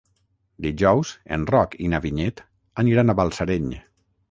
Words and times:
Dijous 0.65 1.11
en 1.37 1.43
Roc 1.51 1.77
i 1.85 1.91
na 1.93 2.01
Vinyet 2.07 2.43
aniran 2.87 3.17
a 3.17 3.19
Balsareny. 3.23 3.73